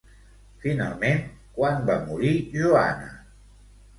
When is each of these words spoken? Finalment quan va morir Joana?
Finalment 0.61 1.19
quan 1.57 1.85
va 1.89 1.99
morir 2.07 2.33
Joana? 2.57 3.13